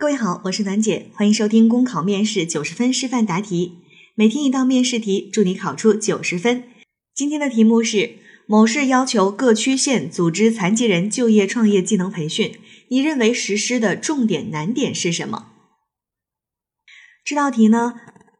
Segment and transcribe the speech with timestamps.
[0.00, 3.78] 各位好，我是暖姐，欢迎收听公考面试九十分示范答题，
[4.14, 6.62] 每天一道面试题，祝你考出九十分。
[7.12, 8.12] 今天的题目是：
[8.46, 12.54] 某市要求各区县组织残疾人就业创业技能培训，
[12.90, 15.48] 你认为实施的重点难点是什么？
[17.24, 17.94] 这道题呢，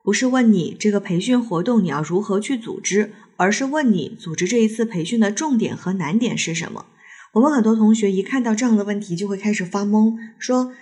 [0.04, 6.86] 不是问你这个培训活动你要如何去组织，而是问你组织这一次培训的重点和难点是什么。
[7.32, 10.72] 我们很多同学一看到这样的问题就会开始发懵，说。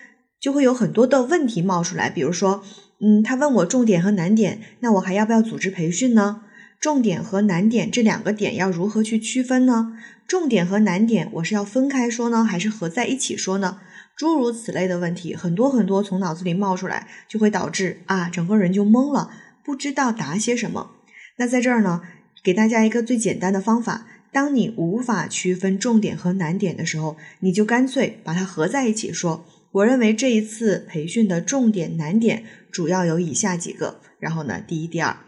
[0.46, 2.62] 就会有很多的问题冒出来，比如说，
[3.00, 6.42] 嗯，他问我重点和难点，那我还要不要组织培训呢？
[6.78, 9.98] 重点和难点这两个点要如何去区分呢？
[10.28, 13.78] 重点和难点我是要分开说呢，还是合在一起说呢？
[14.14, 19.32] 诸如此类的问题很多很多从脑子里冒出来，就会导致啊，整个人就懵了，
[19.64, 20.92] 不知道答些什么。
[21.38, 22.02] 那在这儿呢，
[22.44, 29.44] 给大家一个最简单的方法：当你无法区分重点和难点的时候，你就干脆把它合在一起说。
[29.76, 35.18] 我认为这一次培训的重点难点主要有以下几个，然后呢，第一、第二，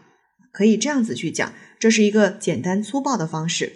[0.51, 3.73] 可以这样子去讲，这是一个简单粗暴的方式。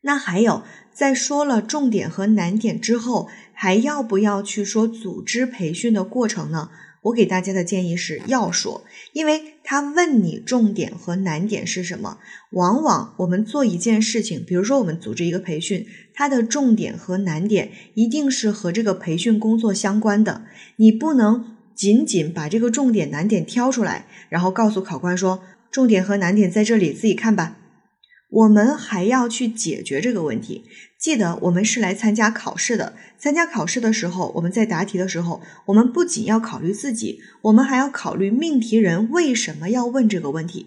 [0.00, 6.70] 那还有，在说了重点和难点之后，还要不要去说组织培训的过程呢？
[7.08, 12.18] 我给大家的建议是要说，因为他问你重点和难点是什么。
[12.52, 20.44] 往往我们做一件事情，比如说我们组织一个培训，它的重点和难点一定是和这个培训工作相关的。
[20.76, 27.56] 你不能仅仅把这个重点难点挑出来，然后告诉考官说重点和难点在这里，自己看吧。
[28.30, 30.64] 我们还要去解决这个问题。
[30.98, 32.94] 记得我们是来参加考试的。
[33.18, 40.66] 参加考试的时候，我们在答题的时候，我们不仅要考虑自己，我们还要考虑命题人为什么要问这个问题。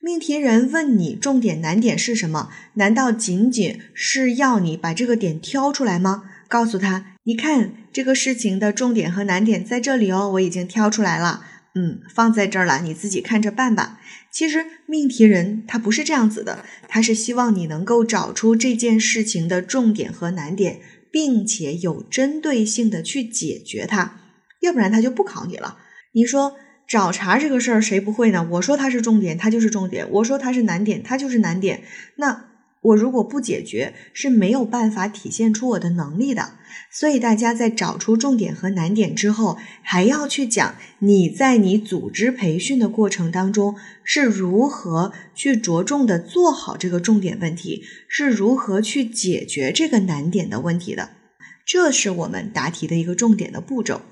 [0.00, 2.50] 命题人问你重点难点是什么？
[2.74, 6.24] 难道仅仅是要你把这个点挑出来吗？
[6.46, 11.44] 告诉他，你看这个事情的重点和难点在这里哦，我已经挑出来了。
[11.76, 14.00] 嗯，放在这儿了，你自己看着办吧。
[14.32, 20.80] 其实命题人他不是这样子的，他是希望你能够找出这件事情的重点和难点，
[21.12, 24.20] 并且有针对性的去解决它，
[24.62, 25.76] 要不然他就不考你了。
[26.12, 26.56] 你说
[26.88, 28.48] 找茬这个事儿谁不会呢？
[28.52, 31.82] 我说它是重点，它就是重点；我说它是难点，它就是难点。
[32.16, 32.46] 那。
[32.82, 36.52] 我如果不解决，是没有办法体现出我的能力的。
[36.90, 51.10] 所以大家在找出重点和难点之后，还要去讲你在你组织培训的过程当中是如何去着重的做好这个重点问题，是如何去解决这个难点的问题的。
[51.66, 54.02] 这是我们答题的一个重点的步骤。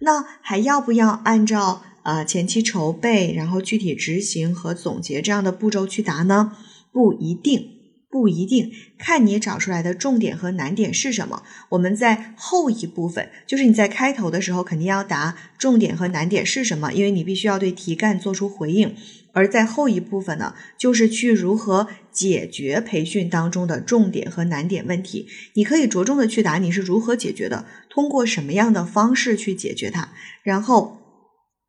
[0.00, 6.56] 那还要不要按照呃前期筹备，然后具体执行和总结这样的步骤去答呢？
[6.92, 7.77] 不一定。
[8.10, 11.42] 不一定看你找出来的重点和难点是什么。
[11.70, 18.94] 我们在后一部分，就是你在开头的时候肯定要答重点和难点是什么，因为你必须要对题干做出回应。
[19.32, 25.28] 而在后一部分呢，就是去如何解决培训当中的重点和难点问题。
[25.54, 30.08] 你可以着重的去答你是如何解决的，通过什么样的方式去解决它，
[30.42, 30.97] 然后。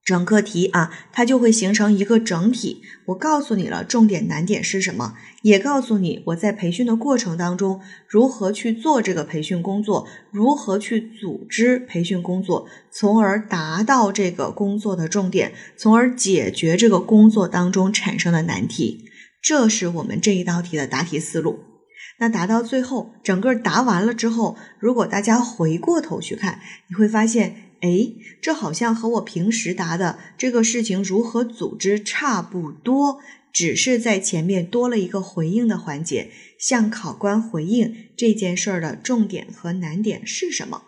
[0.09, 2.81] 整个题啊，它就会形成一个整体。
[3.05, 19.05] 我告诉你了重点难点是什么，也告诉你我在培训的过程当中如何去做这个培训工作，如何去组织培训工作，从而达到这个工作的重点，从而解决这个工作当中产生的难题。
[19.43, 21.59] 这是我们这一道题的答题思路。
[22.17, 26.59] 那答到最后，整个答完了之后，如果大家回过头去看，
[26.89, 27.68] 你会发现。
[27.81, 33.19] 哎，这好像和我平时答的这个事情如何组织差不多，
[33.53, 40.83] 只是在前面多了一个回应的环节，向考官回应这件事儿的重点和难点是什么。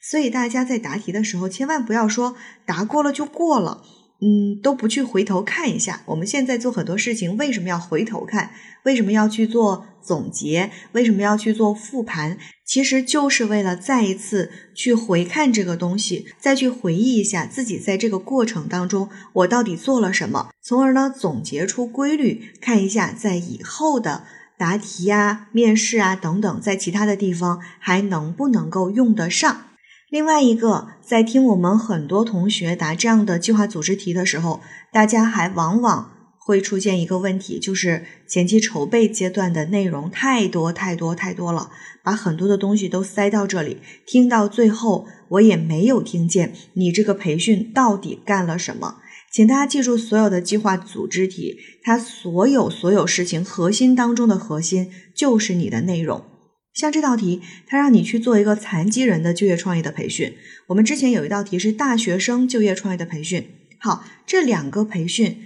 [0.00, 2.34] 所以大家在答题的时候，千万不要说
[2.66, 3.84] 答过了就过了。
[4.24, 8.52] 嗯，都不去回头看一下，我们现在做很多事情为什么要回头看？
[8.84, 10.70] 为什么要去做总结？
[10.92, 12.38] 为什么要去做复盘？
[12.64, 24.22] 其实就是为了再一次去回看这个东西，再去回忆一下自己在这个过程当中我到底做了什么，从而呢总结出规律，看一下在以后的
[24.56, 29.64] 答题啊、面试啊等等，在其他的地方还能不能够用得上。
[30.12, 34.60] 另外一个，在听我们很多同学答这样的计划组织题的时候，
[34.92, 41.70] 大家还往往会出现一个问题，就是前期筹备阶段的内容太多太多太多了，
[42.04, 48.96] 把很多的东西都塞到这里，听到最后我也没有听见你这个培训到底干了什么。
[49.32, 56.22] 请大家记住，所有的计划组织题，它所有所有事情核心当中的核心就是你的内容。
[56.74, 60.34] 像这道题，它让你去做一个残疾人的就业创业的培训。
[60.68, 63.46] 我们之前有一道题是大学生就业创业的培训。
[63.78, 65.36] 好，这两个培训，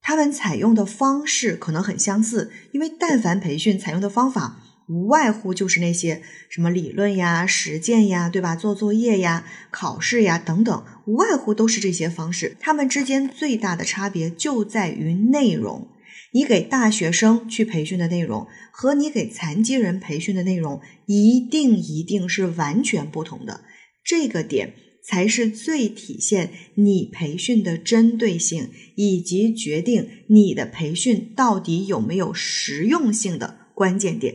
[0.00, 8.56] 他们采用的方式可能很相似，因为但凡培训采用的方法，无外乎就是那些什么理论呀、实践呀，对吧？
[8.56, 12.56] 做作业呀、考试呀等等，无外乎都是这些方式。
[12.58, 15.88] 他们之间最大的差别就在于内容。
[16.34, 23.60] 你给大学生去培训的内容和你给残疾人培训的内容一定一定是完全不同的，
[24.04, 34.34] 这个点才是最体现你培训的针对性以及决定你的培训到底有没有实用性的关键点。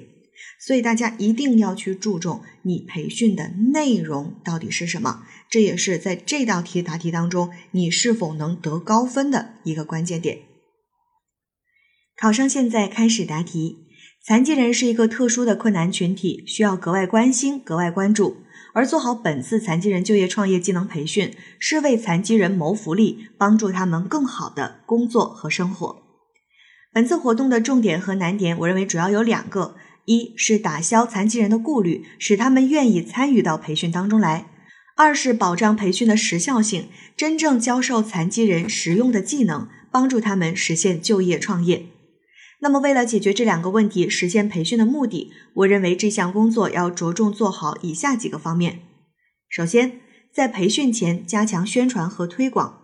[0.61, 10.39] 所以大家一定要去注重你培训的内容到底是什么，这也是在这道题答题当中你是否能得高分的一个关键点。
[12.21, 13.85] 考生现在开始答题。
[14.21, 18.43] 残疾人是一个特殊的困难群体，需要格外关心、格外关注。
[18.73, 26.01] 而做好本次残疾人就业创业技能培训，是为残疾人谋福利，帮助他们更好的工作和生活。
[26.91, 34.47] 本次活动的重点和难点，我认为主要有两个：一是打消残疾人的顾虑，使他们愿意参与到培训当中来；
[34.97, 41.85] 二是保障培训的时效性，真正教授残疾人实用的技能，帮助他们实现就业创业。
[42.61, 48.81] 那么，为了解决这两个问题，实现培训的目的，我认为这项工作要着重做好以下几个方面。
[49.47, 50.01] 首先，
[50.33, 52.81] 在培训前加强宣传和推广，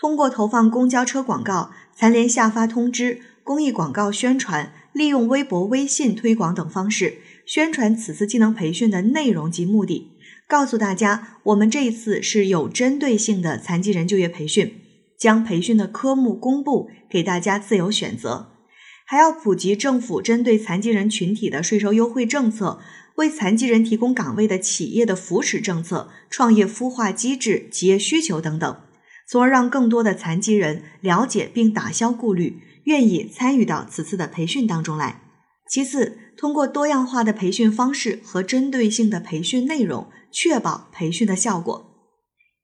[0.00, 10.10] 通过投放公交车广告、残联下发通知、公益广告宣传，利用微博、微信推广等方式宣传此次技能培训的内容及目的，
[10.48, 14.80] 告诉大家我们这一次是有针对性的残疾人就业培训，
[15.16, 18.53] 将培训的科目公布给大家自由选择。
[19.04, 22.80] 还要普及政府针对残疾人群体的税收优惠政策，
[23.16, 28.80] 为残疾人提供岗位的企业的扶持政策、创业孵化机制、企业需求等等，
[29.28, 35.20] 从而让更多的残疾人了解并打消顾虑，愿意参与到此次的培训当中来。
[35.68, 41.90] 其次，通过多样化的培训方式和针对性的培训内容，确保培训的效果。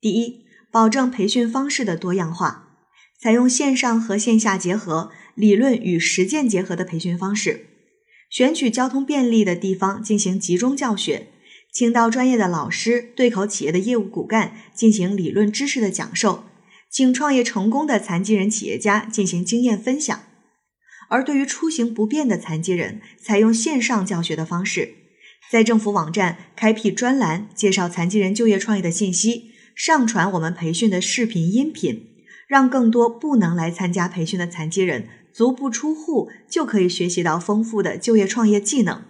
[0.00, 2.66] 第一，保证培训方式的多样化。
[3.22, 5.10] 采用线上和线下结合、
[5.40, 7.64] 理论与实践结合的培训方式，
[8.28, 11.28] 选取交通便利的地方进行集中教学，
[11.72, 16.44] 请到专业的老师、对口企业的业务骨干进行理论知识的讲授，
[16.90, 20.20] 请创业成功的残疾人企业家进行经验分享。
[21.08, 24.92] 而对于出行不便的残疾人，采用线上教学的方式，
[25.50, 32.08] 在政府网站开辟专栏，介绍残疾人就业创业的信息，上传我们培训的视频、音频。
[32.50, 39.02] 让更多不能来参加培训的残疾人足不出户就可以学习到丰富的就业创业技能。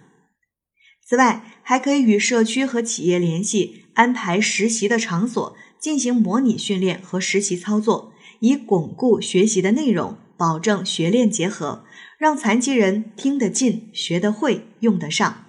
[1.05, 11.83] 此外，还可以与社区和企业联系，安排实习的场所，进行模拟训练和实习操作，以巩固学习的内容，保证学练结合，
[12.17, 15.45] 让残疾人听得进、学得会、用得上。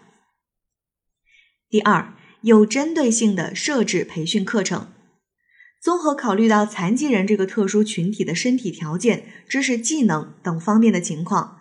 [1.71, 4.89] 第二，有针对性的设置培训课程。
[5.83, 11.59] 综合考虑到残疾人这个特殊群体的身体条件、知识技能等方面的情况，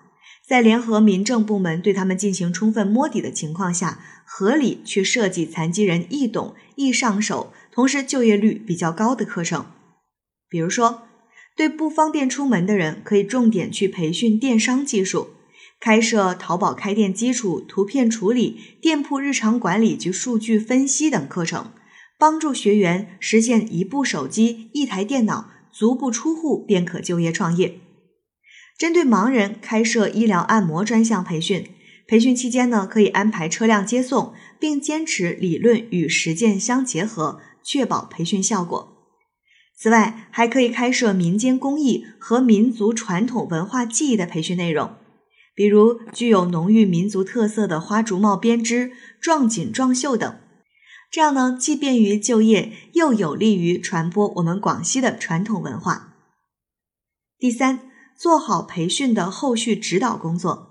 [0.48, 9.66] 在联合民政部门对他们进行充分摸底的情况下，合理去设计残疾人易懂、易上手，同时就业率比较高的课程。
[10.48, 11.08] 比如说，
[11.58, 15.30] 对不方便出门的人，可以重点去培训电商技术，
[15.80, 21.72] 开设淘宝开店基础、图片处理、店铺日常管理及数据分析等课程。
[22.22, 27.80] 帮助学员实现一部手机、一台电脑，足不出户便可就业创业。
[28.78, 31.66] 针对盲人开设医疗按摩专项培训，
[32.08, 38.96] 培训期间呢，可以安排车辆接送，并坚持理论与实践相结合，确保培训效果。
[39.76, 44.92] 此外，还可以开设民间工艺和民族传统文化技艺的培训内容，
[45.56, 50.36] 比如具有浓郁民族特色的花竹帽编织、撞锦撞绣等。
[51.12, 56.14] 这样呢，既便于就业，又有利于传播我们广西的传统文化。
[57.38, 57.82] 第三，
[58.18, 60.70] 做好培训的后续指导工作。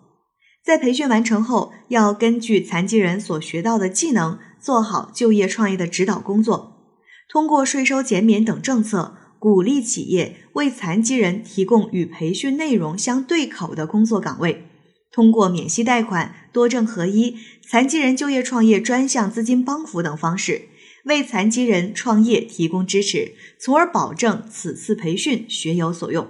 [0.64, 6.96] 在培训完成后，要根据残疾人所学到的技能，做好就业创业的指导工作。
[7.28, 14.69] 通过税收减免等政策，鼓励企业为残疾人提供与培训内容相对口的工作岗位。
[15.12, 20.68] 通过免息贷款、多证合一、残疾人就业创业专项资金帮扶等方式，
[21.04, 26.28] 为残疾人创业提供支持，从而保证此次培训学有所用。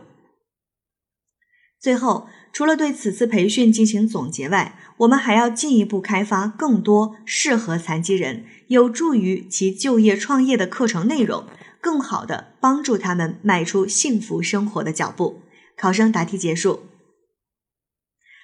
[1.78, 11.46] 最后，除了对此次培训进行总结外，我们还要进一步开发更多适合残疾人、有助于其就业创业的课程内容，
[11.80, 15.40] 更好的帮助他们迈出幸福生活的脚步。
[15.76, 16.89] 考生答题结束。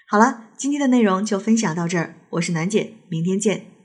[0.08, 3.75] 好了，今天的内容就分享到这儿，我是楠姐，明天见。